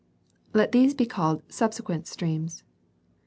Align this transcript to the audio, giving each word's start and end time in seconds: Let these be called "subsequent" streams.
Let 0.51 0.71
these 0.71 0.95
be 0.95 1.05
called 1.05 1.43
"subsequent" 1.47 2.07
streams. 2.07 2.63